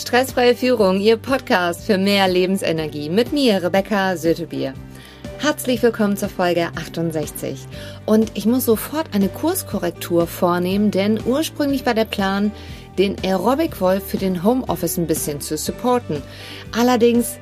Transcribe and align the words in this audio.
Stressfreie 0.00 0.56
Führung, 0.56 0.98
Ihr 0.98 1.18
Podcast 1.18 1.84
für 1.84 1.98
mehr 1.98 2.26
Lebensenergie 2.26 3.10
mit 3.10 3.32
mir, 3.32 3.62
Rebecca 3.62 4.16
Sötebier. 4.16 4.72
Herzlich 5.38 5.82
willkommen 5.82 6.16
zur 6.16 6.30
Folge 6.30 6.68
68. 6.74 7.66
Und 8.06 8.32
ich 8.34 8.46
muss 8.46 8.64
sofort 8.64 9.14
eine 9.14 9.28
Kurskorrektur 9.28 10.26
vornehmen, 10.26 10.90
denn 10.90 11.20
ursprünglich 11.26 11.84
war 11.84 11.92
der 11.92 12.06
Plan, 12.06 12.50
den 12.96 13.16
Aerobic 13.22 13.78
Wolf 13.82 14.02
für 14.08 14.16
den 14.16 14.42
Homeoffice 14.42 14.96
ein 14.96 15.06
bisschen 15.06 15.42
zu 15.42 15.58
supporten. 15.58 16.22
Allerdings 16.72 17.36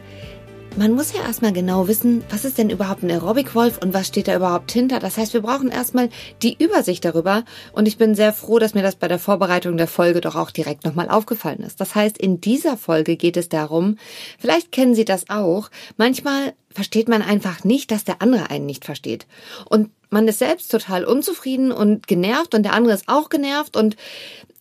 man 0.79 0.93
muss 0.93 1.13
ja 1.13 1.23
erstmal 1.23 1.53
genau 1.53 1.89
wissen, 1.89 2.23
was 2.31 2.45
ist 2.45 2.57
denn 2.57 2.71
überhaupt 2.71 3.03
ein 3.03 3.11
Aerobic-Wolf 3.11 3.79
und 3.79 3.95
was 3.95 4.07
steht 4.07 4.29
da 4.29 4.37
überhaupt 4.37 4.71
hinter. 4.71 5.01
Das 5.01 5.19
heißt, 5.19 5.35
wir 5.35 5.43
brauchen 5.43 5.71
erstmal 5.71 6.09
die 6.43 6.57
Übersicht 6.63 7.05
darüber 7.05 7.45
und 7.73 7.89
ich 7.89 7.99
bin 7.99 8.15
sehr 8.15 8.33
froh, 8.33 8.61
dass 8.61 8.75
mir 8.75 8.83
das 8.83 8.95
bei 8.95 9.09
der 9.09 9.19
Vorbereitung 9.19 9.77
der 9.77 9.89
Folge 9.89 10.21
doch 10.21 10.37
auch 10.37 10.53
direkt 10.53 10.85
nochmal 10.85 11.09
aufgefallen 11.09 11.65
ist. 11.65 11.81
Das 11.81 11.97
heißt, 11.97 12.17
in 12.17 12.41
dieser 12.41 12.77
Folge 12.77 13.17
geht 13.17 13.37
es 13.37 13.49
darum, 13.49 13.97
vielleicht 14.39 14.71
kennen 14.71 14.95
Sie 14.95 15.05
das 15.05 15.29
auch, 15.29 15.69
manchmal 15.97 16.55
versteht 16.71 17.09
man 17.09 17.23
einfach 17.23 17.65
nicht, 17.65 17.91
dass 17.91 18.05
der 18.05 18.23
andere 18.23 18.51
einen 18.51 18.67
nicht 18.67 18.85
versteht. 18.85 19.27
Und 19.69 19.91
man 20.11 20.29
ist 20.29 20.39
selbst 20.39 20.71
total 20.71 21.05
unzufrieden 21.05 21.73
und 21.73 22.07
genervt 22.07 22.55
und 22.55 22.63
der 22.63 22.75
andere 22.75 22.95
ist 22.95 23.09
auch 23.09 23.31
genervt 23.31 23.77
und 23.77 23.97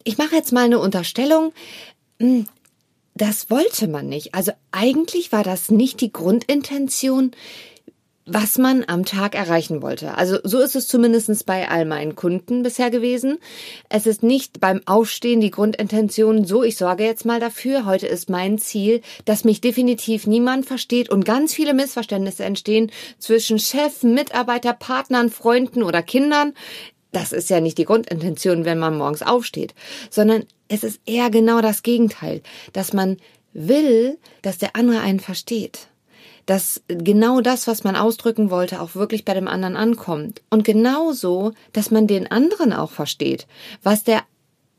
ich 0.04 0.18
mache 0.18 0.36
jetzt 0.36 0.52
mal 0.52 0.66
eine 0.66 0.80
Unterstellung. 0.80 1.54
Das 3.18 3.50
wollte 3.50 3.88
man 3.88 4.08
nicht. 4.08 4.36
Also 4.36 4.52
eigentlich 4.72 5.32
war 5.32 5.44
das 5.44 5.72
nicht 5.72 6.02
die 6.02 6.14
Grundintention, 6.14 7.32
was 8.28 8.60
man 8.60 8.84
am 8.86 9.06
Tag 9.06 9.34
erreichen 9.34 9.82
wollte. 9.82 10.16
Also 10.16 10.38
so 10.44 10.60
ist 10.60 10.76
es 10.76 10.88
zumindest 10.88 11.46
bei 11.48 11.68
all 11.68 11.86
meinen 11.86 12.14
Kunden 12.14 12.62
bisher 12.62 12.92
gewesen. 12.92 13.40
Es 13.90 14.06
ist 14.06 14.22
nicht 14.22 14.60
beim 14.60 14.82
Aufstehen 14.86 15.42
die 15.42 15.50
Grundintention, 15.50 16.46
so 16.46 16.62
ich 16.62 16.78
sorge 16.78 17.06
jetzt 17.06 17.26
mal 17.26 17.40
dafür, 17.40 17.86
heute 17.86 18.06
ist 18.06 18.30
mein 18.30 18.60
Ziel, 18.60 19.02
dass 19.26 19.46
mich 19.46 19.62
definitiv 19.62 20.28
niemand 20.28 20.68
versteht 20.68 21.10
und 21.10 21.26
ganz 21.26 21.56
viele 21.56 21.74
Missverständnisse 21.74 22.44
entstehen 22.44 22.92
zwischen 23.18 23.58
Chef, 23.58 24.04
Mitarbeiter, 24.04 24.74
Partnern, 24.74 25.32
Freunden 25.32 25.82
oder 25.82 26.04
Kindern. 26.04 26.54
Das 27.12 27.32
ist 27.32 27.50
ja 27.50 27.60
nicht 27.62 27.78
die 27.78 27.86
Grundintention, 27.86 28.66
wenn 28.66 28.80
man 28.80 28.98
morgens 28.98 29.22
aufsteht, 29.22 29.74
sondern 30.10 30.46
es 30.68 30.84
ist 30.84 31.00
eher 31.06 31.30
genau 31.30 31.62
das 31.62 31.84
Gegenteil, 31.84 32.42
dass 32.74 32.94
man 32.94 33.18
will, 33.54 34.18
dass 34.42 34.58
der 34.58 34.76
andere 34.76 35.02
einen 35.02 35.20
versteht. 35.20 35.88
Dass 36.46 36.82
genau 36.88 37.42
das, 37.42 37.68
was 37.68 37.84
man 37.84 37.96
ausdrücken 37.96 38.50
wollte, 38.50 38.82
auch 38.82 38.96
wirklich 38.96 39.26
bei 39.26 39.34
dem 39.34 39.48
anderen 39.48 39.76
ankommt. 39.76 40.42
Und 40.50 40.64
genauso, 40.64 41.52
dass 41.74 41.92
man 41.92 42.08
den 42.08 42.30
anderen 42.32 42.72
auch 42.72 42.92
versteht, 42.92 43.48
was 43.84 44.04
der 44.04 44.24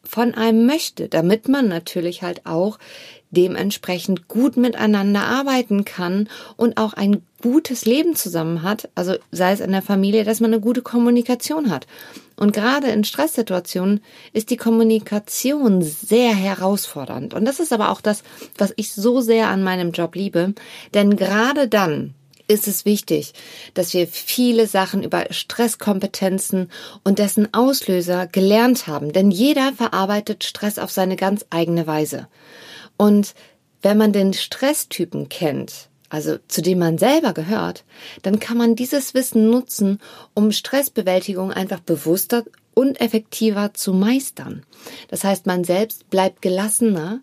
von 0.09 0.35
einem 0.35 0.65
möchte, 0.65 1.09
damit 1.09 1.49
man 1.49 1.69
natürlich 1.69 2.23
halt 2.23 2.47
auch 2.47 2.79
dementsprechend 3.31 4.27
gut 4.27 4.57
miteinander 4.57 5.21
arbeiten 5.21 5.85
kann 5.85 6.29
und 6.57 6.79
auch 6.79 6.95
ein 6.95 7.23
gutes 7.43 7.85
Leben 7.85 8.17
zusammen 8.17 8.63
hat, 8.63 8.89
also 8.95 9.17
sei 9.31 9.53
es 9.53 9.61
in 9.61 9.71
der 9.71 9.83
Familie, 9.83 10.25
dass 10.25 10.41
man 10.41 10.53
eine 10.53 10.63
gute 10.63 10.81
Kommunikation 10.81 11.71
hat. 11.71 11.87
Und 12.37 12.53
gerade 12.53 12.89
in 12.89 13.05
Stresssituationen 13.05 14.01
ist 14.33 14.51
die 14.51 14.57
Kommunikation 14.57 15.83
sehr 15.83 16.35
herausfordernd. 16.35 17.35
Und 17.35 17.45
das 17.45 17.61
ist 17.61 17.73
aber 17.73 17.91
auch 17.91 18.01
das, 18.01 18.23
was 18.57 18.73
ich 18.77 18.93
so 18.93 19.21
sehr 19.21 19.49
an 19.49 19.63
meinem 19.63 19.93
Job 19.93 20.15
liebe. 20.15 20.55
Denn 20.95 21.17
gerade 21.17 21.69
dann, 21.69 22.15
ist 22.49 22.67
es 22.67 22.85
wichtig, 22.85 23.35
dass 23.75 23.93
wir 23.95 24.09
viele 24.09 24.67
Sachen 24.67 25.03
über 25.03 25.27
Stresskompetenzen 25.31 26.71
und 27.05 27.19
dessen 27.19 27.53
Auslöser 27.53 28.27
gelernt 28.27 28.87
haben. 28.87 29.13
Denn 29.13 29.31
jeder 29.31 29.73
verarbeitet 29.75 30.45
Stress 30.45 30.79
auf 30.79 30.91
seine 30.91 31.17
ganz 31.17 31.45
eigene 31.51 31.87
Weise. 31.87 32.27
Und 32.97 33.35
wenn 33.83 33.99
man 33.99 34.13
den 34.13 34.33
Stresstypen 34.33 35.29
kennt, 35.29 35.89
also 36.09 36.39
zu 36.49 36.63
dem 36.63 36.79
man 36.79 36.99
selber 36.99 37.35
gehört, 37.35 37.85
dann 38.23 38.41
kann 38.41 38.57
man 38.57 38.75
dieses 38.75 39.15
Wissen 39.15 39.51
nutzen, 39.51 40.01
um 40.35 40.51
Stressbewältigung 40.51 41.53
einfach 41.53 41.81
bewusster 41.81 42.45
und 42.75 43.01
effektiver 43.01 43.75
zu 43.75 43.93
meistern. 43.93 44.65
Das 45.09 45.25
heißt, 45.25 45.47
man 45.47 45.65
selbst 45.65 46.09
bleibt 46.11 46.43
gelassener, 46.43 47.21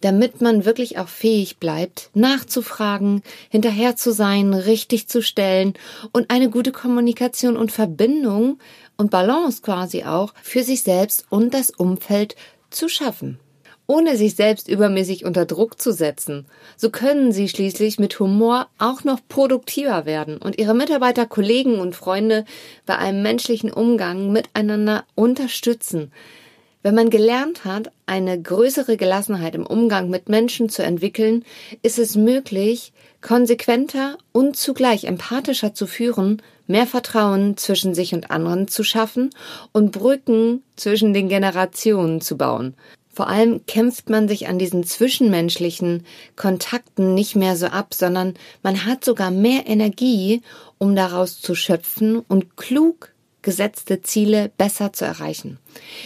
damit 0.00 0.40
man 0.40 0.64
wirklich 0.64 0.98
auch 0.98 1.08
fähig 1.08 1.58
bleibt, 1.58 2.10
nachzufragen, 2.14 3.22
hinterher 3.50 3.96
zu 3.96 4.12
sein, 4.12 4.54
richtig 4.54 5.08
zu 5.08 5.22
stellen 5.22 5.74
und 6.12 6.30
eine 6.30 6.50
gute 6.50 6.72
Kommunikation 6.72 7.56
und 7.56 7.72
Verbindung 7.72 8.58
und 8.96 9.10
Balance 9.10 9.62
quasi 9.62 10.04
auch 10.04 10.34
für 10.42 10.62
sich 10.62 10.82
selbst 10.82 11.26
und 11.30 11.54
das 11.54 11.70
Umfeld 11.70 12.36
zu 12.70 12.88
schaffen 12.88 13.38
ohne 13.90 14.18
sich 14.18 14.36
selbst 14.36 14.68
übermäßig 14.68 15.24
unter 15.24 15.46
Druck 15.46 15.80
zu 15.80 15.92
setzen. 15.92 16.44
So 16.76 16.90
können 16.90 17.32
sie 17.32 17.48
schließlich 17.48 17.98
mit 17.98 18.20
Humor 18.20 18.68
auch 18.76 19.02
noch 19.02 19.18
produktiver 19.28 20.04
werden 20.04 20.36
und 20.36 20.58
ihre 20.58 20.74
Mitarbeiter, 20.74 21.24
Kollegen 21.24 21.80
und 21.80 21.96
Freunde 21.96 22.44
bei 22.84 22.98
einem 22.98 23.22
menschlichen 23.22 23.72
Umgang 23.72 24.30
miteinander 24.30 25.04
unterstützen. 25.14 26.12
Wenn 26.82 26.94
man 26.94 27.10
gelernt 27.10 27.64
hat, 27.64 27.90
eine 28.06 28.40
größere 28.40 28.96
Gelassenheit 28.96 29.56
im 29.56 29.66
Umgang 29.66 30.10
mit 30.10 30.28
Menschen 30.28 30.68
zu 30.68 30.84
entwickeln, 30.84 31.44
ist 31.82 31.98
es 31.98 32.14
möglich, 32.14 32.92
konsequenter 33.20 34.16
und 34.30 34.56
zugleich 34.56 35.04
empathischer 35.04 35.74
zu 35.74 35.88
führen, 35.88 36.40
mehr 36.68 36.86
Vertrauen 36.86 37.56
zwischen 37.56 37.94
sich 37.94 38.14
und 38.14 38.30
anderen 38.30 38.68
zu 38.68 38.84
schaffen 38.84 39.30
und 39.72 39.90
Brücken 39.90 40.62
zwischen 40.76 41.12
den 41.14 41.28
Generationen 41.28 42.20
zu 42.20 42.36
bauen. 42.36 42.74
Vor 43.08 43.26
allem 43.26 43.66
kämpft 43.66 44.08
man 44.08 44.28
sich 44.28 44.46
an 44.46 44.60
diesen 44.60 44.84
zwischenmenschlichen 44.84 46.06
Kontakten 46.36 47.14
nicht 47.14 47.34
mehr 47.34 47.56
so 47.56 47.66
ab, 47.66 47.92
sondern 47.92 48.34
man 48.62 48.86
hat 48.86 49.04
sogar 49.04 49.32
mehr 49.32 49.66
Energie, 49.66 50.42
um 50.78 50.94
daraus 50.94 51.40
zu 51.40 51.56
schöpfen 51.56 52.20
und 52.20 52.56
klug 52.56 53.10
gesetzte 53.48 54.02
Ziele 54.02 54.52
besser 54.58 54.92
zu 54.92 55.06
erreichen. 55.06 55.58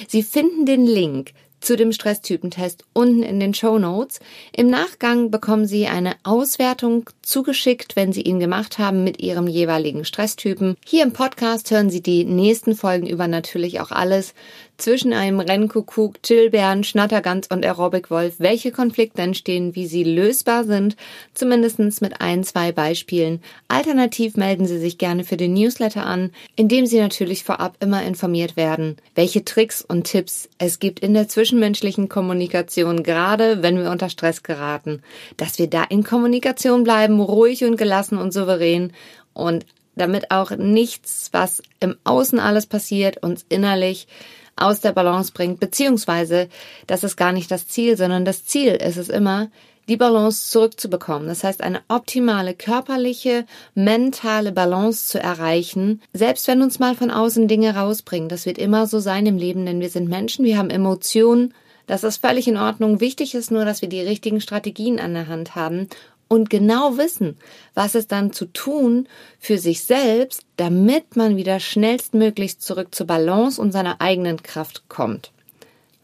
Sie 0.07 0.23
finden 0.23 0.65
den 0.65 0.87
Link 0.87 1.33
zu 1.63 1.77
dem 1.77 1.93
Stresstypentest 1.93 2.85
unten 2.93 3.23
in 3.23 3.41
den 3.41 3.55
Show 3.55 3.79
Notes. 3.79 4.21
Im 4.55 4.69
Nachgang 4.69 5.31
bekommen 5.31 5.67
Sie 5.67 5.87
eine 5.87 6.17
Auswertung 6.25 7.09
zugeschickt, 7.23 7.97
wenn 7.97 8.13
Sie 8.13 8.23
ihn 8.23 8.41
gemacht 8.41 8.79
haben 8.79 9.05
mit 9.05 9.21
Ihrem 9.21 9.47
jeweiligen 9.47 10.05
Stresstypen. 10.05 10.77
Hier 10.85 11.05
im 11.05 11.13
Podcast 11.13 11.71
hören 11.71 11.89
Sie 11.89 12.03
die 12.03 12.25
nächsten 12.25 12.75
Folgen 12.75 13.07
über 13.07 13.29
natürlich 13.29 13.81
auch 13.81 13.91
alles 13.91 14.35
zwischen 14.83 15.13
einem 15.13 15.39
Rennkuckuck, 15.39 16.23
Chillbären, 16.23 16.83
Schnattergans 16.83 17.47
und 17.49 17.65
Aerobic-Wolf, 17.65 18.35
welche 18.39 18.73
Konflikte 18.73 19.23
entstehen, 19.23 19.77
wie 19.77 19.87
sie 19.87 20.03
lösbar 20.03 20.65
sind, 20.65 20.97
zumindestens 21.35 22.01
mit 22.01 22.21
ein, 22.21 22.43
zwei 22.43 22.73
Beispielen. 22.73 23.41
Alternativ 23.69 24.37
melden 24.37 24.67
Sie 24.67 24.79
sich 24.79 24.99
gerne 24.99 25.23
für 25.23 25.37
den 25.37 25.55
Newsletter 25.55 26.05
an, 26.05 26.33
in 26.57 26.67
dem 26.67 26.87
Sie 26.87 26.99
natürlich 26.99 27.45
vorab 27.45 27.77
immer 27.79 28.03
informiert 28.03 28.57
werden, 28.57 28.97
welche 29.15 29.45
Tricks 29.45 29.85
und 29.87 30.05
Tipps 30.05 30.49
es 30.59 30.81
gibt 30.81 30.99
in 30.99 31.15
der 31.15 31.29
zwischenmenschlichen 31.53 32.09
Kommunikation, 32.09 33.03
gerade 33.03 33.63
wenn 33.63 33.77
wir 33.77 33.91
unter 33.91 34.09
Stress 34.09 34.43
geraten, 34.43 35.03
dass 35.37 35.59
wir 35.59 35.69
da 35.69 35.85
in 35.85 36.03
Kommunikation 36.03 36.83
bleiben, 36.83 37.21
ruhig 37.21 37.63
und 37.65 37.77
gelassen 37.77 38.17
und 38.17 38.33
souverän 38.33 38.93
und 39.35 39.67
damit 39.95 40.31
auch 40.31 40.53
nichts, 40.53 41.29
was 41.33 41.63
im 41.79 41.97
Außen 42.05 42.41
alles 42.41 42.65
passiert, 42.65 43.23
uns 43.23 43.45
innerlich 43.51 44.09
aus 44.57 44.81
der 44.81 44.93
Balance 44.93 45.33
bringt, 45.35 45.61
beziehungsweise 45.61 46.49
das 46.87 47.05
ist 47.05 47.19
gar 47.19 47.33
nicht 47.33 47.51
das 47.51 47.69
Ziel, 47.69 47.99
sondern 47.99 48.25
das 48.25 48.47
Ziel 48.47 48.73
ist 48.73 48.97
es 48.97 49.11
immer, 49.11 49.51
die 49.89 49.97
Balance 49.97 50.51
zurückzubekommen. 50.51 51.29
Das 51.29 51.45
heißt, 51.45 51.63
eine 51.63 51.81
optimale 51.89 52.55
körperliche, 52.55 53.47
mentale 53.75 54.53
Balance 54.53 55.09
zu 55.09 55.21
erreichen, 55.21 56.01
selbst 56.13 56.47
wenn 56.49 56.63
uns 56.63 56.79
mal 56.79 56.95
von 56.95 57.11
außen 57.11 57.49
Dinge 57.49 57.75
rausbringen. 57.75 58.29
Das 58.29 58.47
wird 58.47 58.59
immer 58.59 58.87
so 58.87 59.01
sein 59.01 59.27
im 59.27 59.39
Leben, 59.39 59.67
denn 59.67 59.81
wir 59.81 59.91
sind 59.91 60.09
Menschen, 60.09 60.45
wir 60.45 60.59
haben 60.59 60.71
Emotionen, 60.71 61.55
das 61.87 62.05
ist 62.05 62.19
völlig 62.19 62.47
in 62.47 62.57
Ordnung. 62.57 63.01
Wichtig 63.01 63.35
ist 63.35 63.51
nur, 63.51 63.65
dass 63.65 63.83
wir 63.83 63.89
die 63.89 64.01
richtigen 64.01 64.41
Strategien 64.41 65.01
an 65.01 65.15
der 65.15 65.27
Hand 65.27 65.57
haben 65.57 65.89
und 66.29 66.49
genau 66.49 66.97
wissen, 66.97 67.37
was 67.75 67.95
es 67.95 68.07
dann 68.07 68.33
zu 68.33 68.47
tun 68.47 69.07
für 69.39 69.59
sich 69.59 69.85
selbst, 69.85 70.45
damit 70.57 71.17
man 71.17 71.37
wieder 71.37 71.61
schnellstmöglich 71.61 72.59
zurück 72.59 72.95
zur 72.95 73.07
Balance 73.07 73.61
und 73.61 73.73
seiner 73.73 74.01
eigenen 74.01 74.43
Kraft 74.43 74.89
kommt. 74.89 75.33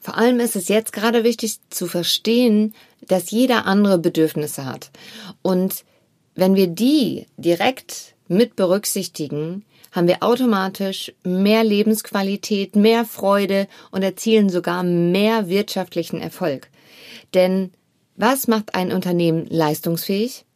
Vor 0.09 0.17
allem 0.17 0.41
ist 0.41 0.57
es 0.57 0.69
jetzt 0.69 0.95
gerade 0.95 1.23
wichtig 1.23 1.59
zu 1.69 1.87
verstehen, 1.87 2.73
dass 3.07 3.31
jeder 3.31 3.67
andere 3.67 3.99
Bedürfnisse 3.99 4.65
hat. 4.65 4.91
Und 5.43 5.85
wenn 6.35 6.55
wir 6.55 6.67
die 6.67 7.27
direkt 7.37 8.15
mit 8.27 8.57
berücksichtigen, 8.57 9.67
haben 9.93 10.09
wir 10.09 10.23
automatisch 10.23 11.13
mehr 11.25 11.63
Lebensqualität, 11.63 12.75
mehr 12.75 13.05
Freude 13.05 13.69
und 13.91 14.03
erzielen 14.03 14.49
sogar 14.49 14.83
mehr 14.83 15.51
wirtschaftlichen 15.51 16.23
Erfolg. 16.23 16.71
Denn 17.35 17.71
was 18.17 18.49
macht 18.49 18.75
ein 18.75 18.93
Unternehmen 18.93 19.45
leistungsfähig? 19.51 20.47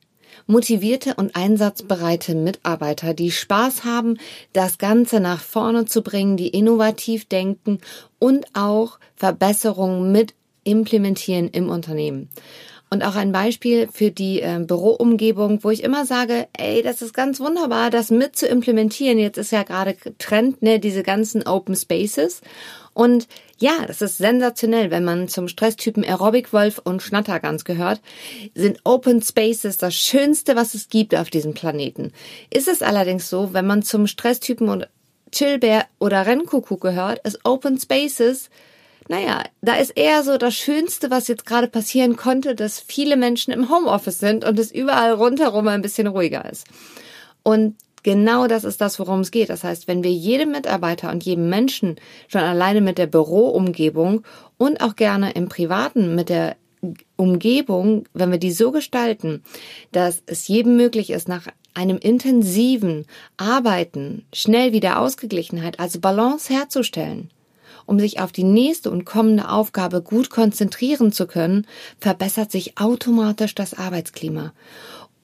Motivierte 0.47 1.15
und 1.15 1.37
einsatzbereite 1.37 2.35
Mitarbeiter, 2.35 3.15
die 3.15 3.31
Spaß 3.31 3.85
haben, 3.85 4.19
das 4.53 4.79
Ganze 4.79 5.21
nach 5.21 5.41
vorne 5.41 5.85
zu 5.85 6.03
bringen, 6.03 6.37
die 6.37 6.49
innovativ 6.49 7.27
denken 7.27 7.79
und 8.19 8.47
auch 8.55 8.99
Verbesserungen 9.17 10.13
mit 10.13 10.35
implementieren 10.65 11.49
im 11.49 11.69
Unternehmen. 11.69 12.29
Und 12.93 13.03
auch 13.05 13.15
ein 13.15 13.33
Beispiel 13.33 13.89
für 13.91 14.11
die 14.11 14.43
äh, 14.43 14.59
Büroumgebung, 14.59 15.65
wo 15.65 15.71
ich 15.71 15.83
immer 15.83 16.05
sage, 16.05 16.47
ey, 16.53 16.83
das 16.83 17.01
ist 17.01 17.15
ganz 17.15 17.41
wunderbar, 17.41 17.89
das 17.89 18.11
mit 18.11 18.37
zu 18.37 18.47
implementieren. 18.47 19.19
Jetzt 19.19 19.39
ist 19.39 19.51
ja 19.51 19.63
gerade 19.63 19.97
Trend, 20.19 20.61
ne, 20.61 20.79
diese 20.79 21.03
ganzen 21.03 21.47
Open 21.47 21.75
Spaces. 21.75 22.43
Und 22.93 23.29
ja, 23.59 23.87
das 23.87 24.03
ist 24.03 24.19
sensationell, 24.19 24.91
wenn 24.91 25.05
man 25.05 25.29
zum 25.29 25.49
Stresstypen 25.49 26.05
Aerobic 26.05 26.53
Wolf 26.53 26.83
und 26.85 27.01
Schnattergans 27.01 27.65
gehört, 27.65 28.03
sind 28.55 28.81
Open 28.85 29.23
Spaces 29.23 29.79
das 29.79 29.95
Schönste, 29.95 30.55
was 30.55 30.75
es 30.75 30.91
gibt 30.91 31.15
auf 31.15 31.31
diesem 31.31 31.55
Planeten. 31.55 32.13
Ist 32.51 32.69
es 32.69 32.83
allerdings 32.83 33.31
so, 33.31 33.55
wenn 33.55 33.67
man 33.67 33.83
zum 33.83 34.07
Stresstypen 34.07 34.69
und 34.69 34.87
Chillbär 35.31 35.87
oder 35.99 36.27
Rennkuckuck 36.27 36.83
gehört, 36.83 37.27
ist 37.27 37.41
Open 37.45 37.81
Spaces 37.81 38.51
naja, 39.09 39.43
da 39.61 39.75
ist 39.75 39.91
eher 39.91 40.23
so 40.23 40.39
das 40.39 40.55
Schönste, 40.55 41.11
was 41.11 41.29
jetzt 41.29 41.47
gerade 41.47 41.69
passieren 41.69 42.17
konnte, 42.17 42.55
dass 42.55 42.81
viele 42.81 43.17
Menschen 43.17 43.53
im 43.53 43.71
Homeoffice 43.71 44.19
sind 44.19 44.45
und 44.45 44.59
es 44.59 44.73
überall 44.73 45.13
rundherum 45.13 45.69
ein 45.69 45.83
bisschen 45.83 46.07
ruhiger 46.07 46.51
ist. 46.51 46.67
Und 47.43 47.77
genau 48.03 48.47
das 48.47 48.65
ist 48.65 48.81
das, 48.81 48.99
worum 48.99 49.21
es 49.21 49.31
geht. 49.31 49.51
Das 49.51 49.65
heißt, 49.65 49.89
wenn 49.89 50.03
wir 50.03 50.13
jedem 50.13 50.53
Mitarbeiter 50.53 51.11
und 51.11 51.25
jedem 51.25 51.49
Menschen 51.49 51.97
schon 52.29 52.43
alleine 52.43 52.81
mit 52.81 52.99
der 52.99 53.07
Büroumgebung 53.07 54.23
und 54.59 54.81
auch 54.81 54.97
gerne 54.97 55.33
im 55.33 55.49
Privaten 55.49 56.15
mit 56.15 56.29
der 56.29 56.57
Umgebung, 57.17 58.07
wenn 58.13 58.33
wir 58.33 58.39
die 58.39 58.53
so 58.53 58.73
gestalten, 58.73 59.43
dass 59.93 60.23
es 60.27 60.49
jedem 60.49 60.77
möglich 60.77 61.11
ist, 61.11 61.29
nach 61.29 61.47
einem 61.75 61.99
intensiven 61.99 63.07
Arbeiten 63.37 64.27
schnell 64.33 64.73
wieder 64.73 64.99
Ausgeglichenheit, 64.99 65.81
also 65.81 66.01
Balance 66.01 66.53
herzustellen, 66.53 67.31
um 67.87 67.99
sich 67.99 68.21
auf 68.21 68.33
die 68.33 68.45
nächste 68.45 68.91
und 68.91 69.05
kommende 69.05 69.49
Aufgabe 69.49 70.03
gut 70.03 70.31
konzentrieren 70.31 71.13
zu 71.13 71.27
können, 71.27 71.67
verbessert 71.99 72.51
sich 72.53 72.79
automatisch 72.79 73.55
das 73.55 73.75
Arbeitsklima 73.75 74.53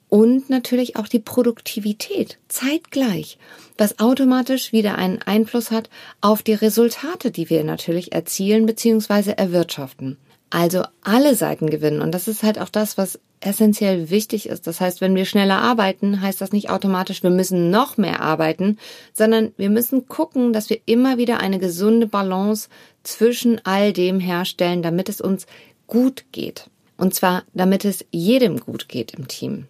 und 0.09 0.49
natürlich 0.49 0.95
auch 0.95 1.07
die 1.07 1.19
Produktivität 1.19 2.39
zeitgleich, 2.47 3.37
was 3.77 3.99
automatisch 3.99 4.73
wieder 4.73 4.97
einen 4.97 5.21
Einfluss 5.21 5.71
hat 5.71 5.89
auf 6.19 6.41
die 6.41 6.53
Resultate, 6.53 7.31
die 7.31 7.49
wir 7.49 7.63
natürlich 7.63 8.11
erzielen 8.11 8.65
bzw. 8.65 9.31
erwirtschaften. 9.37 10.17
Also 10.49 10.83
alle 11.01 11.35
Seiten 11.35 11.69
gewinnen 11.69 12.01
und 12.01 12.11
das 12.11 12.27
ist 12.27 12.43
halt 12.43 12.59
auch 12.59 12.69
das, 12.69 12.97
was 12.97 13.19
essentiell 13.41 14.09
wichtig 14.09 14.49
ist. 14.49 14.67
Das 14.67 14.81
heißt, 14.81 15.01
wenn 15.01 15.15
wir 15.15 15.25
schneller 15.25 15.59
arbeiten, 15.59 16.21
heißt 16.21 16.41
das 16.41 16.51
nicht 16.51 16.69
automatisch, 16.69 17.23
wir 17.23 17.29
müssen 17.29 17.69
noch 17.69 17.97
mehr 17.97 18.21
arbeiten, 18.21 18.77
sondern 19.13 19.53
wir 19.57 19.69
müssen 19.69 20.07
gucken, 20.07 20.51
dass 20.53 20.69
wir 20.69 20.79
immer 20.85 21.17
wieder 21.17 21.39
eine 21.39 21.59
gesunde 21.59 22.07
Balance 22.07 22.69
zwischen 23.03 23.63
all 23.63 23.93
dem 23.93 24.19
herstellen, 24.19 24.81
damit 24.81 25.07
es 25.09 25.21
uns 25.21 25.45
gut 25.87 26.25
geht. 26.31 26.69
Und 26.97 27.13
zwar, 27.13 27.43
damit 27.53 27.85
es 27.85 28.05
jedem 28.11 28.59
gut 28.59 28.89
geht 28.89 29.13
im 29.13 29.27
Team. 29.27 29.67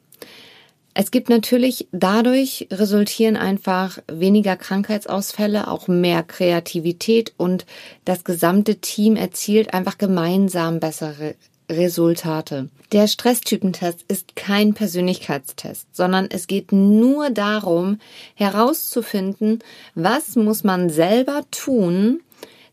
Es 0.93 1.11
gibt 1.11 1.29
natürlich 1.29 1.87
dadurch 1.91 2.67
resultieren 2.71 3.37
einfach 3.37 3.99
weniger 4.11 4.57
Krankheitsausfälle, 4.57 5.67
auch 5.67 5.87
mehr 5.87 6.23
Kreativität 6.23 7.33
und 7.37 7.65
das 8.05 8.23
gesamte 8.23 8.77
Team 8.77 9.15
erzielt 9.15 9.73
einfach 9.73 9.97
gemeinsam 9.97 10.79
bessere 10.79 11.35
Resultate. 11.69 12.69
Der 12.91 13.07
Stresstypentest 13.07 14.03
ist 14.07 14.35
kein 14.35 14.73
Persönlichkeitstest, 14.73 15.95
sondern 15.95 16.27
es 16.31 16.47
geht 16.47 16.71
nur 16.71 17.29
darum, 17.29 17.99
herauszufinden, 18.33 19.59
was 19.93 20.35
muss 20.35 20.63
man 20.63 20.89
selber 20.89 21.43
tun, 21.51 22.21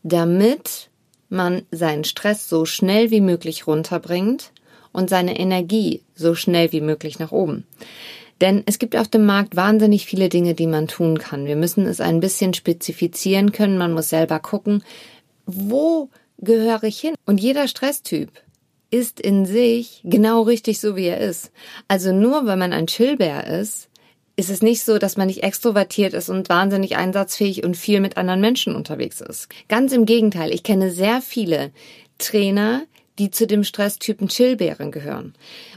damit 0.01 0.89
man 1.29 1.63
seinen 1.71 2.03
Stress 2.03 2.49
so 2.49 2.65
schnell 2.65 3.11
wie 3.11 3.21
möglich 3.21 3.67
runterbringt 3.67 4.51
und 4.97 5.11
seine 5.11 5.39
Energie 5.39 6.01
so 6.15 6.33
schnell 6.33 6.71
wie 6.71 6.81
möglich 6.81 7.19
nach 7.19 7.31
oben. 7.31 7.65
Denn 8.41 8.63
es 8.65 8.79
gibt 8.79 8.95
auf 8.95 9.07
dem 9.07 9.27
Markt 9.27 9.55
wahnsinnig 9.55 10.07
viele 10.07 10.27
Dinge, 10.27 10.55
die 10.55 10.65
man 10.65 10.87
tun 10.87 11.19
kann. 11.19 11.45
Wir 11.45 11.55
müssen 11.55 11.85
es 11.85 12.01
ein 12.01 12.19
bisschen 12.19 12.55
spezifizieren 12.55 13.51
können. 13.51 13.77
Man 13.77 13.93
muss 13.93 14.09
selber 14.09 14.39
gucken, 14.39 14.83
wo 15.45 16.09
gehöre 16.39 16.83
ich 16.83 16.99
hin? 16.99 17.13
Und 17.25 17.39
jeder 17.39 17.67
Stresstyp 17.67 18.31
ist 18.89 19.19
in 19.19 19.45
sich 19.45 20.01
genau 20.03 20.41
richtig 20.41 20.79
so, 20.79 20.95
wie 20.95 21.05
er 21.05 21.19
ist. 21.19 21.51
Also 21.87 22.11
nur 22.11 22.47
weil 22.47 22.57
man 22.57 22.73
ein 22.73 22.87
Chillbär 22.87 23.45
ist, 23.45 23.89
ist 24.35 24.49
es 24.49 24.63
nicht 24.63 24.83
so, 24.83 24.97
dass 24.97 25.17
man 25.17 25.27
nicht 25.27 25.43
extrovertiert 25.43 26.13
ist 26.13 26.29
und 26.29 26.49
wahnsinnig 26.49 26.95
einsatzfähig 26.95 27.63
und 27.63 27.77
viel 27.77 27.99
mit 27.99 28.17
anderen 28.17 28.41
Menschen 28.41 28.75
unterwegs 28.75 29.21
ist. 29.21 29.47
Ganz 29.67 29.93
im 29.93 30.05
Gegenteil, 30.05 30.51
ich 30.51 30.63
kenne 30.63 30.89
sehr 30.89 31.21
viele 31.21 31.71
Trainer, 32.17 32.83
die 33.19 33.31
zu 33.31 33.47
dem 33.47 33.63
Stresstypen 33.63 34.27
Chillbären 34.27 34.91
gehören. 34.91 35.33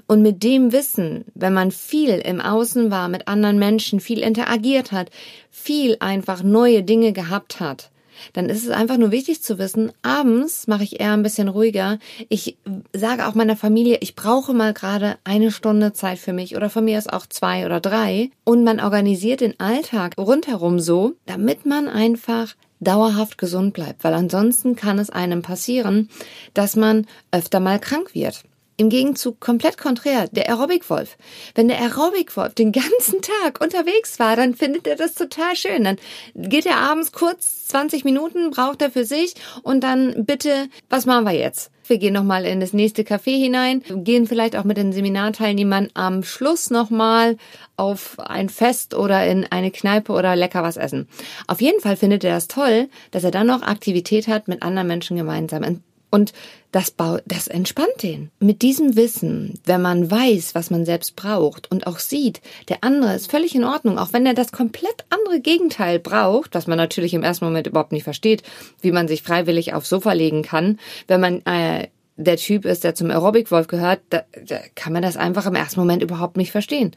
Und 0.07 0.23
mit 0.23 0.43
dem 0.43 0.73
Wissen, 0.73 1.25
wenn 1.35 1.53
man 1.53 1.71
viel 1.71 2.19
im 2.19 2.41
Außen 2.41 2.91
war, 2.91 3.09
mit 3.09 3.29
anderen 3.29 3.59
Menschen, 3.59 4.01
viel 4.01 4.21
interagiert 4.21 4.93
hat, 4.93 5.11
viel 5.51 5.97
einfach 6.01 6.43
neue 6.43 6.83
Dinge 6.83 7.13
gehabt 7.13 7.61
hat, 7.61 7.91
dann 8.33 8.49
ist 8.49 8.65
es 8.65 8.71
einfach 8.71 8.97
nur 8.97 9.11
wichtig 9.11 9.43
zu 9.43 9.59
wissen, 9.59 9.93
abends 10.03 10.67
mache 10.67 10.85
ich 10.85 11.01
eher 11.01 11.13
ein 11.13 11.23
bisschen 11.23 11.49
ruhiger. 11.49 11.99
Ich 12.29 12.57
sage 12.93 13.27
auch 13.27 13.35
meiner 13.35 13.57
Familie, 13.57 13.99
ich 14.01 14.15
brauche 14.15 14.53
mal 14.53 14.75
gerade 14.75 15.17
eine 15.25 15.51
Stunde 15.51 15.93
Zeit 15.93 16.19
für 16.19 16.33
mich 16.33 16.57
oder 16.57 16.71
von 16.71 16.85
mir 16.85 16.99
ist 16.99 17.13
auch 17.13 17.27
zwei 17.27 17.67
oder 17.67 17.81
drei. 17.81 18.31
Und 18.45 18.65
man 18.65 18.81
organisiert 18.81 19.41
den 19.41 19.59
Alltag 19.59 20.15
rundherum 20.19 20.81
so, 20.81 21.15
damit 21.27 21.67
man 21.67 21.89
einfach 21.89 22.55
dauerhaft 22.81 23.39
gesund 23.39 23.75
bleibt, 23.75 24.03
weil 24.05 24.15
ansonsten 24.15 24.75
kann 24.75 24.99
es 24.99 25.11
einem 25.11 25.43
passieren, 25.43 26.09
dass 26.55 26.77
man 26.77 27.07
öfter 27.31 27.61
mal 27.61 27.79
krank 27.79 28.15
wird. 28.15 28.43
Im 28.77 28.89
Gegenzug 28.89 29.41
komplett 29.41 29.77
konträr, 29.77 30.29
der 30.29 30.49
Aerobic-Wolf. 30.49 31.19
Wenn 31.55 31.69
der 31.69 31.79
Aerobic-Wolf 31.83 32.55
den 32.55 32.73
ganzen 32.73 33.21
Tag 33.43 33.61
unterwegs 33.61 34.19
war, 34.19 34.37
dann 34.37 34.55
findet 34.55 34.87
er 34.87 34.97
das 34.97 35.13
total 35.13 35.55
schön. 35.55 35.85
Dann 35.85 35.97
geht 36.35 36.65
er 36.65 36.77
abends 36.77 37.13
kurz 37.13 37.67
20 37.69 38.05
Minuten, 38.05 38.51
braucht 38.51 38.81
er 38.81 38.91
für 38.91 39.05
sich 39.05 39.35
und 39.63 39.85
dann 39.85 40.25
bitte, 40.25 40.69
was 40.89 41.05
machen 41.05 41.27
wir 41.27 41.33
jetzt? 41.33 41.71
Wir 41.91 41.99
gehen 41.99 42.15
nochmal 42.15 42.45
in 42.45 42.61
das 42.61 42.73
nächste 42.73 43.03
Café 43.03 43.37
hinein, 43.37 43.83
gehen 43.89 44.29
vielleicht 44.29 44.55
auch 44.55 44.63
mit 44.63 44.77
den 44.77 44.93
Seminarteilnehmern 44.93 45.89
am 45.95 46.23
Schluss 46.23 46.71
nochmal 46.71 47.37
auf 47.77 48.17
ein 48.21 48.49
Fest 48.49 48.95
oder 48.95 49.27
in 49.27 49.45
eine 49.51 49.73
Kneipe 49.73 50.13
oder 50.13 50.37
lecker 50.37 50.63
was 50.63 50.77
essen. 50.77 51.09
Auf 51.49 51.61
jeden 51.61 51.81
Fall 51.81 51.97
findet 51.97 52.23
er 52.23 52.35
das 52.35 52.47
toll, 52.47 52.89
dass 53.11 53.25
er 53.25 53.33
dann 53.33 53.49
noch 53.49 53.63
Aktivität 53.63 54.29
hat 54.29 54.47
mit 54.47 54.63
anderen 54.63 54.87
Menschen 54.87 55.17
gemeinsam. 55.17 55.83
Und 56.11 56.33
das, 56.73 56.91
baut, 56.91 57.23
das 57.27 57.47
entspannt 57.47 58.03
den. 58.03 58.31
Mit 58.41 58.63
diesem 58.63 58.97
Wissen, 58.97 59.59
wenn 59.65 59.83
man 59.83 60.11
weiß, 60.11 60.55
was 60.55 60.71
man 60.71 60.85
selbst 60.85 61.17
braucht 61.17 61.71
und 61.71 61.87
auch 61.87 61.99
sieht, 61.99 62.41
der 62.69 62.79
andere 62.83 63.15
ist 63.15 63.31
völlig 63.31 63.55
in 63.55 63.65
Ordnung, 63.65 63.99
auch 63.99 64.13
wenn 64.13 64.27
er 64.27 64.35
das 64.35 64.53
komplett 64.53 65.05
andere 65.09 65.41
Gegenteil 65.41 65.99
braucht, 65.99 66.55
was 66.55 66.67
man 66.67 66.79
natürlich 66.79 67.15
im 67.15 67.23
ersten 67.23 67.45
Moment 67.45 67.67
überhaupt 67.67 67.93
nicht 67.93 68.05
versteht, 68.05 68.43
wie 68.81 68.93
man 68.93 69.09
sich 69.09 69.23
freiwillig 69.23 69.73
aufs 69.75 69.89
Sofa 69.89 70.13
legen 70.13 70.43
kann, 70.43 70.79
wenn 71.07 71.21
man 71.21 71.47
äh, 71.47 71.89
der 72.17 72.37
Typ 72.37 72.65
ist, 72.65 72.85
der 72.85 72.95
zum 72.95 73.11
Aerobic-Wolf 73.11 73.67
gehört, 73.67 74.01
da, 74.11 74.25
da 74.47 74.59
kann 74.75 74.93
man 74.93 75.03
das 75.03 75.17
einfach 75.17 75.47
im 75.47 75.55
ersten 75.55 75.81
Moment 75.81 76.03
überhaupt 76.03 76.37
nicht 76.37 76.53
verstehen. 76.53 76.93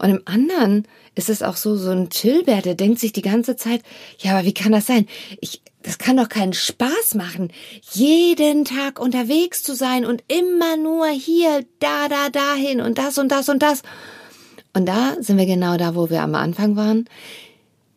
Und 0.00 0.08
im 0.08 0.22
anderen 0.24 0.86
ist 1.14 1.28
es 1.28 1.42
auch 1.42 1.56
so, 1.56 1.76
so 1.76 1.90
ein 1.90 2.08
Chillbär, 2.08 2.62
der 2.62 2.74
denkt 2.74 2.98
sich 3.00 3.12
die 3.12 3.22
ganze 3.22 3.56
Zeit, 3.56 3.82
ja, 4.18 4.32
aber 4.32 4.46
wie 4.46 4.54
kann 4.54 4.72
das 4.72 4.86
sein? 4.86 5.06
Ich, 5.40 5.60
das 5.82 5.98
kann 5.98 6.16
doch 6.16 6.28
keinen 6.28 6.54
Spaß 6.54 7.14
machen, 7.16 7.52
jeden 7.92 8.64
Tag 8.64 8.98
unterwegs 8.98 9.62
zu 9.62 9.74
sein 9.74 10.06
und 10.06 10.24
immer 10.28 10.78
nur 10.78 11.08
hier, 11.08 11.64
da, 11.80 12.08
da, 12.08 12.30
dahin 12.30 12.80
und 12.80 12.96
das 12.96 13.18
und 13.18 13.30
das 13.30 13.48
und 13.50 13.62
das. 13.62 13.82
Und 14.72 14.86
da 14.86 15.16
sind 15.20 15.36
wir 15.36 15.46
genau 15.46 15.76
da, 15.76 15.94
wo 15.94 16.08
wir 16.08 16.22
am 16.22 16.34
Anfang 16.34 16.76
waren. 16.76 17.06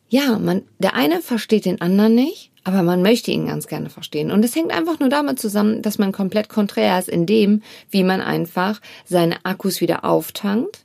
Ja, 0.09 0.37
man, 0.39 0.63
der 0.79 0.95
eine 0.95 1.21
versteht 1.21 1.65
den 1.65 1.79
anderen 1.79 2.15
nicht, 2.15 2.51
aber 2.65 2.83
man 2.83 3.01
möchte 3.01 3.31
ihn 3.31 3.47
ganz 3.47 3.67
gerne 3.67 3.89
verstehen. 3.89 4.31
Und 4.31 4.43
es 4.43 4.55
hängt 4.55 4.71
einfach 4.71 4.99
nur 4.99 5.09
damit 5.09 5.39
zusammen, 5.39 5.81
dass 5.81 5.99
man 5.99 6.11
komplett 6.11 6.49
konträr 6.49 6.99
ist 6.99 7.09
in 7.09 7.25
dem, 7.25 7.61
wie 7.91 8.03
man 8.03 8.19
einfach 8.19 8.81
seine 9.05 9.45
Akkus 9.45 9.79
wieder 9.79 10.03
auftankt 10.03 10.82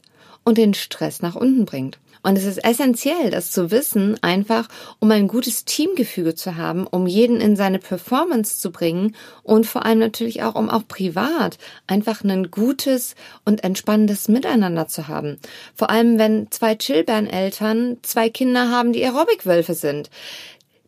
und 0.49 0.57
den 0.57 0.73
Stress 0.73 1.21
nach 1.21 1.35
unten 1.35 1.67
bringt. 1.67 1.99
Und 2.23 2.39
es 2.39 2.47
ist 2.47 2.65
essentiell, 2.65 3.31
das 3.31 3.51
zu 3.51 3.71
wissen, 3.71 4.17
einfach 4.23 4.67
um 4.99 5.11
ein 5.11 5.29
gutes 5.29 5.67
Teamgefüge 5.67 6.35
zu 6.35 6.57
haben, 6.57 6.87
um 6.87 7.07
jeden 7.07 7.39
in 7.39 7.55
seine 7.55 7.79
Performance 7.79 8.59
zu 8.59 8.73
bringen 8.73 9.15
und 9.43 9.67
vor 9.67 9.85
allem 9.85 9.99
natürlich 9.99 10.43
auch, 10.43 10.55
um 10.55 10.71
auch 10.71 10.89
privat 10.89 11.59
einfach 11.87 12.25
ein 12.25 12.51
gutes 12.51 13.15
und 13.45 13.63
entspannendes 13.63 14.29
Miteinander 14.29 14.89
zu 14.89 15.07
haben. 15.07 15.37
Vor 15.75 15.91
allem, 15.91 16.19
wenn 16.19 16.51
zwei 16.51 16.77
Chillbären-Eltern 16.77 17.99
zwei 18.01 18.31
Kinder 18.31 18.71
haben, 18.71 18.95
die 18.95 19.05
Aerobic-Wölfe 19.05 19.75
sind. 19.75 20.09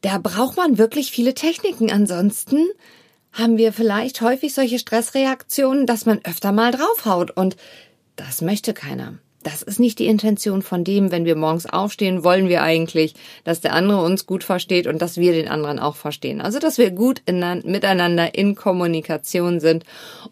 Da 0.00 0.16
braucht 0.16 0.56
man 0.56 0.78
wirklich 0.78 1.12
viele 1.12 1.34
Techniken. 1.34 1.92
Ansonsten 1.92 2.66
haben 3.32 3.58
wir 3.58 3.74
vielleicht 3.74 4.22
häufig 4.22 4.54
solche 4.54 4.78
Stressreaktionen, 4.78 5.84
dass 5.84 6.06
man 6.06 6.20
öfter 6.24 6.50
mal 6.50 6.72
draufhaut 6.72 7.30
und 7.30 7.56
das 8.16 8.40
möchte 8.40 8.72
keiner 8.72 9.18
das 9.42 9.62
ist 9.62 9.80
nicht 9.80 9.98
die 9.98 10.06
Intention 10.06 10.62
von 10.62 10.84
dem, 10.84 11.10
wenn 11.10 11.24
wir 11.24 11.36
morgens 11.36 11.66
aufstehen, 11.66 12.24
wollen 12.24 12.48
wir 12.48 12.62
eigentlich, 12.62 13.14
dass 13.44 13.60
der 13.60 13.74
andere 13.74 14.02
uns 14.02 14.26
gut 14.26 14.44
versteht 14.44 14.86
und 14.86 15.00
dass 15.00 15.16
wir 15.16 15.32
den 15.32 15.48
anderen 15.48 15.78
auch 15.78 15.96
verstehen. 15.96 16.40
Also, 16.40 16.58
dass 16.58 16.78
wir 16.78 16.90
gut 16.90 17.22
in, 17.26 17.38
miteinander 17.64 18.34
in 18.34 18.54
Kommunikation 18.54 19.60
sind 19.60 19.84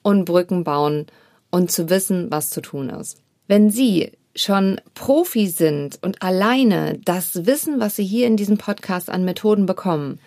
und 0.02 0.24
Brücken 0.24 0.64
bauen 0.64 1.06
und 1.50 1.70
zu 1.70 1.88
wissen, 1.88 2.30
was 2.30 2.50
zu 2.50 2.60
tun 2.60 2.90
ist. 2.90 3.18
Wenn 3.46 3.70
Sie 3.70 4.12
schon 4.36 4.80
Profi 4.94 5.48
sind 5.48 5.98
und 6.02 6.22
alleine 6.22 6.98
das 7.04 7.46
Wissen, 7.46 7.80
was 7.80 7.96
Sie 7.96 8.04
hier 8.04 8.26
in 8.26 8.36
diesem 8.36 8.58
Podcast 8.58 9.10
an 9.10 9.24
Methoden 9.24 9.66
bekommen, 9.66 10.20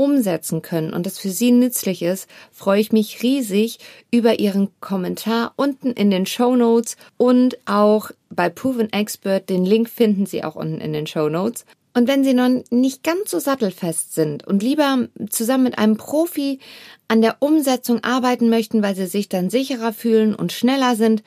umsetzen 0.00 0.62
können 0.62 0.94
und 0.94 1.04
das 1.04 1.18
für 1.18 1.28
Sie 1.28 1.52
nützlich 1.52 2.00
ist, 2.00 2.26
freue 2.50 2.80
ich 2.80 2.90
mich 2.90 3.22
riesig 3.22 3.78
über 4.10 4.40
Ihren 4.40 4.70
Kommentar 4.80 5.52
unten 5.56 5.92
in 5.92 6.10
den 6.10 6.24
Show 6.24 6.56
Notes 6.56 6.96
und 7.18 7.58
auch 7.66 8.10
bei 8.30 8.48
Proven 8.48 8.90
Expert. 8.94 9.50
Den 9.50 9.66
Link 9.66 9.90
finden 9.90 10.24
Sie 10.24 10.42
auch 10.42 10.56
unten 10.56 10.80
in 10.80 10.94
den 10.94 11.06
Show 11.06 11.28
Notes. 11.28 11.66
Und 11.92 12.08
wenn 12.08 12.24
Sie 12.24 12.32
noch 12.32 12.48
nicht 12.70 13.02
ganz 13.02 13.30
so 13.30 13.38
sattelfest 13.38 14.14
sind 14.14 14.46
und 14.46 14.62
lieber 14.62 15.08
zusammen 15.28 15.64
mit 15.64 15.78
einem 15.78 15.98
Profi 15.98 16.60
an 17.08 17.20
der 17.20 17.36
Umsetzung 17.40 18.02
arbeiten 18.02 18.48
möchten, 18.48 18.82
weil 18.82 18.96
Sie 18.96 19.06
sich 19.06 19.28
dann 19.28 19.50
sicherer 19.50 19.92
fühlen 19.92 20.34
und 20.34 20.52
schneller 20.52 20.96
sind, 20.96 21.22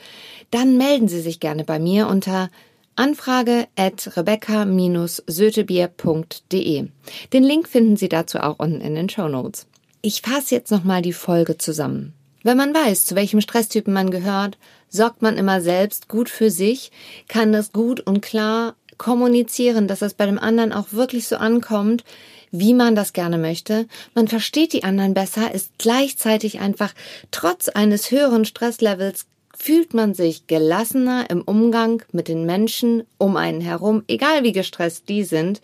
dann 0.49 0.77
melden 0.77 1.07
Sie 1.07 1.21
sich 1.21 1.39
gerne 1.39 1.63
bei 1.63 1.77
mir 1.77 2.07
unter 2.07 2.49
Anfrage 2.95 3.67
at 3.75 4.15
rebecca-sötebier.de. 4.15 6.87
Den 7.33 7.43
Link 7.43 7.67
finden 7.67 7.97
Sie 7.97 8.09
dazu 8.09 8.39
auch 8.39 8.59
unten 8.59 8.81
in 8.81 8.95
den 8.95 9.09
Show 9.09 9.27
Notes. 9.27 9.67
Ich 10.01 10.21
fasse 10.21 10.55
jetzt 10.55 10.71
nochmal 10.71 11.01
die 11.01 11.13
Folge 11.13 11.57
zusammen. 11.57 12.13
Wenn 12.43 12.57
man 12.57 12.73
weiß, 12.73 13.05
zu 13.05 13.15
welchem 13.15 13.41
Stresstypen 13.41 13.93
man 13.93 14.11
gehört, 14.11 14.57
sorgt 14.89 15.21
man 15.21 15.37
immer 15.37 15.61
selbst 15.61 16.09
gut 16.09 16.29
für 16.29 16.51
sich, 16.51 16.91
kann 17.27 17.51
das 17.51 17.71
gut 17.71 18.01
und 18.01 18.21
klar 18.21 18.75
kommunizieren, 18.97 19.87
dass 19.87 19.99
das 19.99 20.13
bei 20.13 20.25
dem 20.25 20.39
anderen 20.39 20.73
auch 20.73 20.87
wirklich 20.91 21.27
so 21.27 21.37
ankommt, 21.37 22.03
wie 22.51 22.73
man 22.73 22.95
das 22.95 23.13
gerne 23.13 23.37
möchte. 23.37 23.87
Man 24.13 24.27
versteht 24.27 24.73
die 24.73 24.83
anderen 24.83 25.13
besser, 25.13 25.53
ist 25.53 25.71
gleichzeitig 25.79 26.59
einfach 26.59 26.93
trotz 27.31 27.69
eines 27.69 28.11
höheren 28.11 28.45
Stresslevels 28.45 29.25
fühlt 29.57 29.93
man 29.93 30.13
sich 30.13 30.47
gelassener 30.47 31.29
im 31.29 31.41
Umgang 31.41 32.03
mit 32.11 32.27
den 32.27 32.45
Menschen 32.45 33.03
um 33.17 33.37
einen 33.37 33.61
herum, 33.61 34.03
egal 34.07 34.43
wie 34.43 34.51
gestresst 34.51 35.09
die 35.09 35.23
sind, 35.23 35.61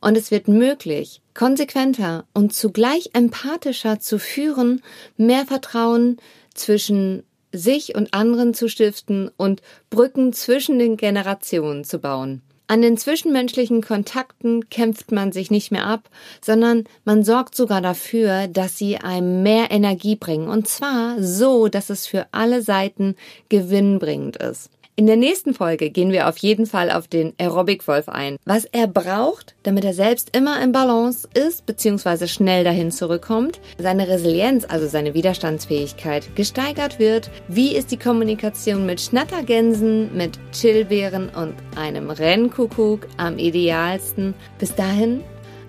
und 0.00 0.16
es 0.16 0.30
wird 0.30 0.48
möglich, 0.48 1.20
konsequenter 1.34 2.24
und 2.32 2.52
zugleich 2.52 3.10
empathischer 3.12 4.00
zu 4.00 4.18
führen, 4.18 4.82
mehr 5.16 5.44
Vertrauen 5.44 6.18
zwischen 6.54 7.24
sich 7.52 7.94
und 7.94 8.14
anderen 8.14 8.54
zu 8.54 8.68
stiften 8.68 9.30
und 9.36 9.62
Brücken 9.90 10.32
zwischen 10.32 10.78
den 10.78 10.96
Generationen 10.96 11.84
zu 11.84 11.98
bauen. 11.98 12.42
An 12.72 12.80
den 12.80 12.96
zwischenmenschlichen 12.96 13.82
Kontakten 13.82 14.70
kämpft 14.70 15.12
man 15.12 15.30
sich 15.30 15.50
nicht 15.50 15.72
mehr 15.72 15.86
ab, 15.86 16.08
sondern 16.40 16.84
man 17.04 17.22
sorgt 17.22 17.54
sogar 17.54 17.82
dafür, 17.82 18.48
dass 18.48 18.78
sie 18.78 18.96
einem 18.96 19.42
mehr 19.42 19.70
Energie 19.70 20.16
bringen. 20.16 20.48
Und 20.48 20.68
zwar 20.68 21.22
so, 21.22 21.68
dass 21.68 21.90
es 21.90 22.06
für 22.06 22.28
alle 22.32 22.62
Seiten 22.62 23.14
gewinnbringend 23.50 24.38
ist. 24.38 24.70
In 24.94 25.06
der 25.06 25.16
nächsten 25.16 25.54
Folge 25.54 25.88
gehen 25.88 26.12
wir 26.12 26.28
auf 26.28 26.36
jeden 26.36 26.66
Fall 26.66 26.90
auf 26.90 27.08
den 27.08 27.32
Aerobic 27.38 27.88
Wolf 27.88 28.10
ein. 28.10 28.36
Was 28.44 28.66
er 28.66 28.86
braucht, 28.86 29.54
damit 29.62 29.86
er 29.86 29.94
selbst 29.94 30.36
immer 30.36 30.62
im 30.62 30.72
Balance 30.72 31.26
ist, 31.32 31.64
beziehungsweise 31.64 32.28
schnell 32.28 32.62
dahin 32.62 32.90
zurückkommt, 32.90 33.58
seine 33.78 34.06
Resilienz, 34.06 34.66
also 34.68 34.86
seine 34.86 35.14
Widerstandsfähigkeit 35.14 36.36
gesteigert 36.36 36.98
wird. 36.98 37.30
Wie 37.48 37.74
ist 37.74 37.90
die 37.90 37.96
Kommunikation 37.96 38.84
mit 38.84 39.00
Schnattergänsen, 39.00 40.14
mit 40.14 40.38
Chillbeeren 40.52 41.30
und 41.30 41.54
einem 41.74 42.10
Rennkuckuck 42.10 43.08
am 43.16 43.38
idealsten? 43.38 44.34
Bis 44.58 44.74
dahin, 44.74 45.24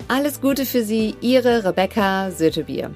alles 0.09 0.41
Gute 0.41 0.65
für 0.65 0.83
Sie, 0.83 1.15
Ihre 1.21 1.63
Rebecca 1.63 2.29
Sötebier. 2.29 2.91